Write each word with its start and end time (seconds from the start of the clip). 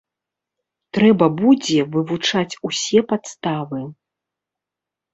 Трэба 0.97 1.25
будзе 1.43 1.79
вывучаць 1.97 2.59
усе 2.71 2.99
падставы. 3.15 3.81